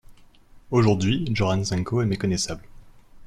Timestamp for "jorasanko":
1.31-2.01